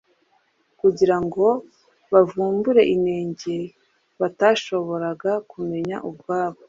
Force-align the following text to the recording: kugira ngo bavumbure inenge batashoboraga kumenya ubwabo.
kugira 0.79 1.15
ngo 1.25 1.45
bavumbure 2.11 2.81
inenge 2.95 3.55
batashoboraga 4.19 5.31
kumenya 5.51 5.97
ubwabo. 6.09 6.59